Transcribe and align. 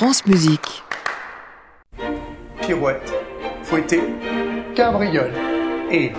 France 0.00 0.24
Musique. 0.24 0.82
Pirouette, 2.62 3.12
fouetter, 3.62 4.00
cabriole 4.74 5.30
et 5.92 6.12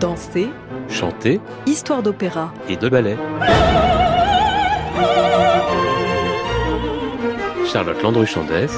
Danser, 0.00 0.50
chanter 0.88 1.40
histoire 1.66 2.02
d'opéra, 2.02 2.52
et 2.68 2.76
de 2.76 2.88
ballet. 2.88 3.16
Charlotte 7.64 8.02
Landru-Chandès, 8.02 8.70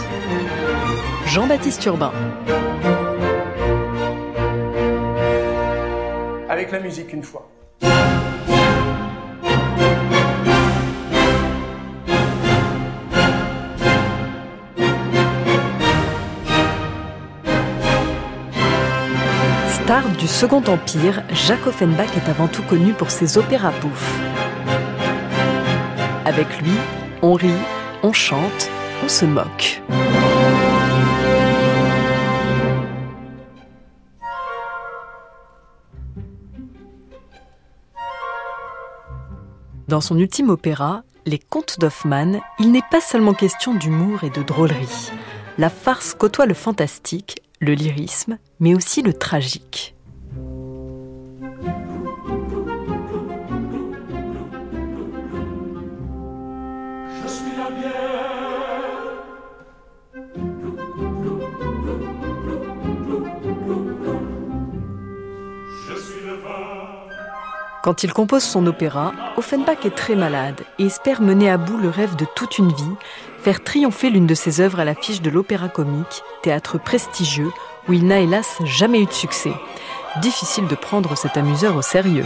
Jean-Baptiste 1.25 1.83
Urbain. 1.87 2.13
avec 6.51 6.71
la 6.71 6.81
musique 6.81 7.15
une 7.15 7.23
fois. 7.23 7.49
Star 19.87 20.09
du 20.09 20.27
Second 20.27 20.65
Empire, 20.67 21.23
Jacques 21.31 21.69
Offenbach 21.69 22.09
est 22.17 22.29
avant 22.29 22.49
tout 22.49 22.65
connu 22.65 22.93
pour 22.93 23.13
ses 23.13 23.39
opéras 23.39 23.71
bouffes. 23.81 24.19
Avec 26.25 26.61
lui, 26.61 26.73
on 27.23 27.35
rit, 27.35 27.53
on 28.03 28.13
chante, 28.13 28.69
on 29.05 29.09
se 29.09 29.25
moque. 29.25 29.81
Dans 39.87 40.01
son 40.01 40.19
ultime 40.19 40.51
opéra, 40.51 41.05
Les 41.27 41.39
Contes 41.39 41.79
d'Hoffmann, 41.79 42.41
il 42.59 42.73
n'est 42.73 42.83
pas 42.91 43.01
seulement 43.01 43.35
question 43.35 43.73
d'humour 43.73 44.25
et 44.25 44.31
de 44.31 44.43
drôlerie. 44.43 45.13
La 45.59 45.71
farce 45.71 46.13
côtoie 46.13 46.47
le 46.47 46.55
fantastique, 46.55 47.41
le 47.61 47.75
lyrisme, 47.75 48.39
mais 48.61 48.75
aussi 48.75 49.03
le 49.03 49.13
tragique. 49.13 49.95
Quand 67.87 68.03
il 68.03 68.13
compose 68.13 68.43
son 68.43 68.67
opéra, 68.67 69.13
Offenbach 69.37 69.85
est 69.85 69.95
très 69.95 70.17
malade 70.17 70.61
et 70.81 70.87
espère 70.87 71.23
mener 71.23 71.49
à 71.49 71.57
bout 71.57 71.77
le 71.77 71.89
rêve 71.89 72.17
de 72.17 72.27
toute 72.35 72.59
une 72.59 72.73
vie, 72.73 72.97
faire 73.47 73.63
triompher 73.63 74.11
l'une 74.11 74.27
de 74.27 74.35
ses 74.35 74.61
œuvres 74.61 74.81
à 74.81 74.85
l'affiche 74.85 75.23
de 75.23 75.31
l'Opéra 75.31 75.69
Comique, 75.69 76.25
théâtre 76.43 76.79
prestigieux 76.79 77.53
où 77.89 77.93
il 77.93 78.05
n'a 78.05 78.19
hélas 78.19 78.59
jamais 78.65 79.01
eu 79.01 79.07
de 79.07 79.13
succès. 79.13 79.53
Difficile 80.21 80.67
de 80.67 80.75
prendre 80.75 81.17
cet 81.17 81.37
amuseur 81.37 81.77
au 81.77 81.81
sérieux. 81.81 82.25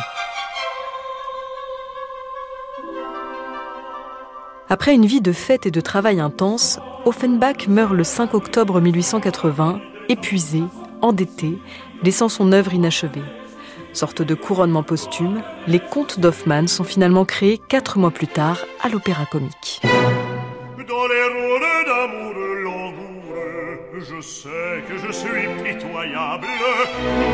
Après 4.71 4.95
une 4.95 5.05
vie 5.05 5.21
de 5.21 5.33
fête 5.33 5.67
et 5.67 5.71
de 5.71 5.83
travail 5.83 6.21
intense, 6.21 6.81
Offenbach 7.05 7.69
meurt 7.69 7.93
le 7.93 8.05
5 8.05 8.33
octobre 8.33 8.81
1880, 8.81 9.79
épuisé, 10.09 10.63
endetté, 11.03 11.59
laissant 12.03 12.31
son 12.31 12.51
œuvre 12.51 12.73
inachevée. 12.73 13.25
Sorte 13.93 14.23
de 14.23 14.35
couronnement 14.35 14.83
posthume, 14.83 15.43
les 15.67 15.81
contes 15.81 16.19
d'Hoffmann 16.19 16.67
sont 16.67 16.85
finalement 16.85 17.27
créés 17.27 17.59
quatre 17.59 17.99
mois 17.99 18.11
plus 18.11 18.29
tard 18.29 18.57
à 18.83 18.89
l'Opéra 18.89 19.27
Comique. 19.27 19.83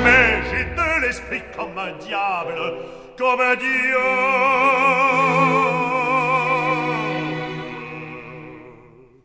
Mais 0.05 0.43
j'ai 0.51 0.65
de 0.65 1.01
l'esprit 1.07 1.43
comme 1.57 1.79
un 1.79 1.93
diable, 1.99 2.59
comme 3.17 3.41
un. 3.41 3.57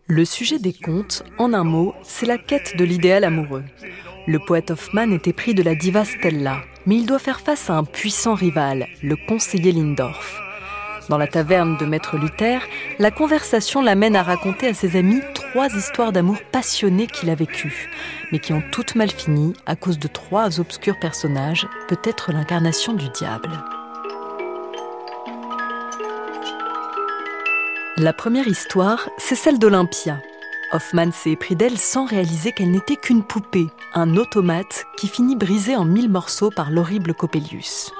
Le 0.07 0.25
sujet 0.25 0.59
des 0.59 0.73
contes, 0.73 1.23
en 1.37 1.53
un 1.53 1.63
mot, 1.63 1.93
c'est 2.03 2.25
la 2.25 2.37
quête 2.37 2.77
de 2.77 2.85
l'idéal 2.85 3.23
amoureux. 3.23 3.63
Le 4.27 4.39
poète 4.39 4.71
Hoffmann 4.71 5.11
était 5.13 5.33
pris 5.33 5.53
de 5.53 5.63
la 5.63 5.75
diva 5.75 6.05
Stella, 6.05 6.61
mais 6.85 6.95
il 6.95 7.05
doit 7.05 7.19
faire 7.19 7.41
face 7.41 7.69
à 7.69 7.73
un 7.73 7.83
puissant 7.83 8.35
rival, 8.35 8.87
le 9.03 9.15
conseiller 9.27 9.71
Lindorf. 9.71 10.50
Dans 11.11 11.17
la 11.17 11.27
taverne 11.27 11.75
de 11.75 11.85
Maître 11.85 12.15
Luther, 12.15 12.61
la 12.97 13.11
conversation 13.11 13.81
l'amène 13.81 14.15
à 14.15 14.23
raconter 14.23 14.67
à 14.67 14.73
ses 14.73 14.95
amis 14.95 15.19
trois 15.33 15.67
histoires 15.67 16.13
d'amour 16.13 16.37
passionnées 16.53 17.07
qu'il 17.07 17.29
a 17.29 17.35
vécues, 17.35 17.89
mais 18.31 18.39
qui 18.39 18.53
ont 18.53 18.63
toutes 18.71 18.95
mal 18.95 19.11
fini 19.11 19.53
à 19.65 19.75
cause 19.75 19.99
de 19.99 20.07
trois 20.07 20.61
obscurs 20.61 20.97
personnages, 21.01 21.67
peut-être 21.89 22.31
l'incarnation 22.31 22.93
du 22.93 23.09
diable. 23.09 23.49
La 27.97 28.13
première 28.13 28.47
histoire, 28.47 29.09
c'est 29.17 29.35
celle 29.35 29.59
d'Olympia. 29.59 30.21
Hoffmann 30.71 31.11
s'est 31.11 31.31
épris 31.31 31.57
d'elle 31.57 31.77
sans 31.77 32.05
réaliser 32.05 32.53
qu'elle 32.53 32.71
n'était 32.71 32.95
qu'une 32.95 33.23
poupée, 33.23 33.67
un 33.95 34.15
automate 34.15 34.85
qui 34.95 35.09
finit 35.09 35.35
brisé 35.35 35.75
en 35.75 35.83
mille 35.83 36.09
morceaux 36.09 36.51
par 36.51 36.71
l'horrible 36.71 37.13
Coppelius. 37.13 37.91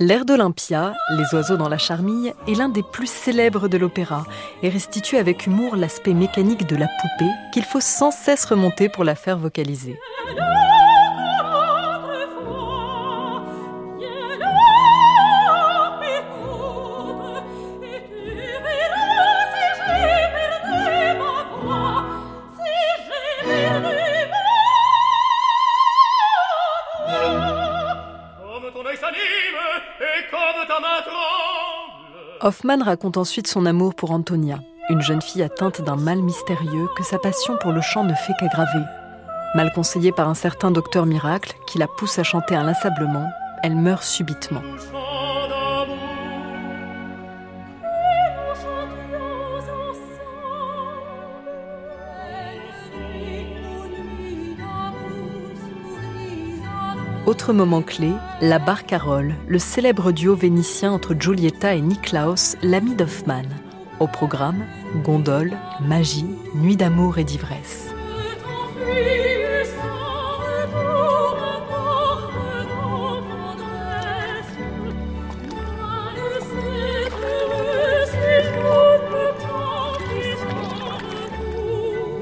L'air 0.00 0.24
d'Olympia, 0.24 0.94
Les 1.10 1.34
oiseaux 1.34 1.56
dans 1.56 1.68
la 1.68 1.76
charmille, 1.76 2.32
est 2.46 2.54
l'un 2.54 2.68
des 2.68 2.84
plus 2.84 3.08
célèbres 3.08 3.66
de 3.66 3.76
l'opéra 3.76 4.24
et 4.62 4.68
restitue 4.68 5.16
avec 5.16 5.48
humour 5.48 5.74
l'aspect 5.74 6.14
mécanique 6.14 6.68
de 6.68 6.76
la 6.76 6.86
poupée 6.86 7.32
qu'il 7.52 7.64
faut 7.64 7.80
sans 7.80 8.12
cesse 8.12 8.44
remonter 8.44 8.88
pour 8.88 9.02
la 9.02 9.16
faire 9.16 9.38
vocaliser. 9.38 9.98
Hoffmann 32.40 32.82
raconte 32.82 33.16
ensuite 33.16 33.46
son 33.46 33.66
amour 33.66 33.94
pour 33.94 34.10
Antonia, 34.10 34.60
une 34.90 35.00
jeune 35.00 35.22
fille 35.22 35.42
atteinte 35.42 35.80
d'un 35.80 35.96
mal 35.96 36.18
mystérieux 36.18 36.88
que 36.96 37.02
sa 37.02 37.18
passion 37.18 37.56
pour 37.60 37.72
le 37.72 37.80
chant 37.80 38.04
ne 38.04 38.14
fait 38.14 38.32
qu'aggraver. 38.38 38.84
Mal 39.54 39.72
conseillée 39.72 40.12
par 40.12 40.28
un 40.28 40.34
certain 40.34 40.70
docteur 40.70 41.06
miracle 41.06 41.54
qui 41.66 41.78
la 41.78 41.86
pousse 41.86 42.18
à 42.18 42.22
chanter 42.22 42.54
inlassablement, 42.54 43.28
elle 43.62 43.76
meurt 43.76 44.02
subitement. 44.02 44.62
Autre 57.28 57.52
moment 57.52 57.82
clé, 57.82 58.12
la 58.40 58.58
Barcarolle, 58.58 59.34
le 59.48 59.58
célèbre 59.58 60.12
duo 60.12 60.34
vénitien 60.34 60.92
entre 60.92 61.12
Giulietta 61.12 61.74
et 61.74 61.82
Niklaus, 61.82 62.56
l'ami 62.62 62.94
d'Hoffmann. 62.94 63.44
Au 64.00 64.06
programme, 64.06 64.64
gondole, 65.04 65.52
magie, 65.86 66.24
nuit 66.54 66.78
d'amour 66.78 67.18
et 67.18 67.24
d'ivresse. 67.24 67.92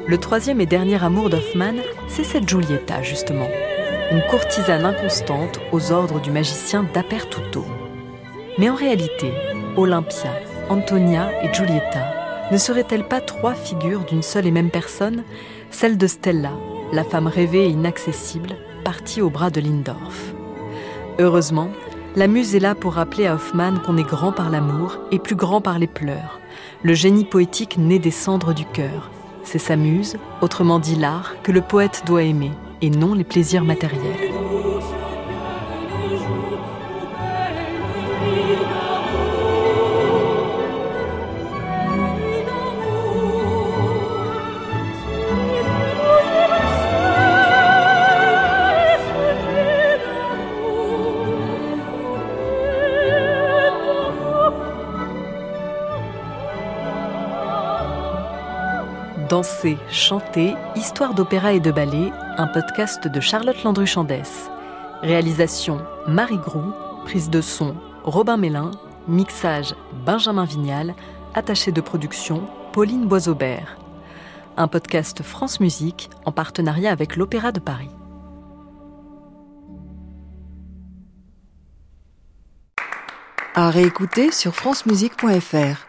Le 0.08 0.18
troisième 0.18 0.60
et 0.60 0.66
dernier 0.66 1.00
amour 1.00 1.30
d'Hoffmann, 1.30 1.76
c'est 2.08 2.24
cette 2.24 2.48
Giulietta, 2.48 3.04
justement. 3.04 3.48
Une 4.12 4.22
courtisane 4.22 4.84
inconstante 4.84 5.58
aux 5.72 5.90
ordres 5.90 6.20
du 6.20 6.30
magicien 6.30 6.86
Dappertutto. 6.94 7.64
Mais 8.56 8.70
en 8.70 8.76
réalité, 8.76 9.32
Olympia, 9.76 10.30
Antonia 10.68 11.30
et 11.42 11.52
Giulietta 11.52 12.14
ne 12.52 12.56
seraient-elles 12.56 13.08
pas 13.08 13.20
trois 13.20 13.54
figures 13.54 14.04
d'une 14.04 14.22
seule 14.22 14.46
et 14.46 14.52
même 14.52 14.70
personne, 14.70 15.24
celle 15.72 15.98
de 15.98 16.06
Stella, 16.06 16.52
la 16.92 17.02
femme 17.02 17.26
rêvée 17.26 17.66
et 17.66 17.70
inaccessible, 17.70 18.54
partie 18.84 19.20
au 19.20 19.28
bras 19.28 19.50
de 19.50 19.60
Lindorf? 19.60 20.34
Heureusement, 21.18 21.70
la 22.14 22.28
muse 22.28 22.54
est 22.54 22.60
là 22.60 22.76
pour 22.76 22.94
rappeler 22.94 23.26
à 23.26 23.34
Hoffmann 23.34 23.80
qu'on 23.80 23.96
est 23.96 24.08
grand 24.08 24.30
par 24.30 24.50
l'amour 24.50 24.98
et 25.10 25.18
plus 25.18 25.34
grand 25.34 25.60
par 25.60 25.80
les 25.80 25.88
pleurs, 25.88 26.38
le 26.84 26.94
génie 26.94 27.24
poétique 27.24 27.76
né 27.76 27.98
des 27.98 28.12
cendres 28.12 28.54
du 28.54 28.66
cœur. 28.66 29.10
C'est 29.42 29.58
sa 29.58 29.74
muse, 29.74 30.16
autrement 30.42 30.78
dit 30.78 30.96
l'art, 30.96 31.34
que 31.42 31.50
le 31.50 31.60
poète 31.60 32.04
doit 32.06 32.22
aimer, 32.22 32.52
et 32.82 32.90
non 32.90 33.14
les 33.14 33.24
plaisirs 33.24 33.64
matériels. 33.64 34.25
Danser, 59.28 59.78
chanter, 59.90 60.54
histoire 60.76 61.14
d'opéra 61.14 61.52
et 61.52 61.60
de 61.60 61.72
ballet, 61.72 62.12
un 62.36 62.46
podcast 62.46 63.08
de 63.08 63.20
Charlotte 63.20 63.62
Landru-Chandès. 63.64 64.50
Réalisation 65.02 65.80
Marie 66.06 66.38
Groux, 66.38 66.72
prise 67.04 67.28
de 67.28 67.40
son 67.40 67.74
Robin 68.04 68.36
Mélin, 68.36 68.70
mixage 69.08 69.74
Benjamin 70.04 70.44
Vignal, 70.44 70.94
attaché 71.34 71.72
de 71.72 71.80
production 71.80 72.42
Pauline 72.72 73.06
Boisaubert. 73.06 73.78
Un 74.56 74.68
podcast 74.68 75.22
France 75.22 75.60
Musique 75.60 76.08
en 76.24 76.30
partenariat 76.30 76.92
avec 76.92 77.16
l'Opéra 77.16 77.50
de 77.50 77.60
Paris. 77.60 77.90
À 83.54 83.70
réécouter 83.70 84.30
sur 84.30 84.54
francemusique.fr. 84.54 85.85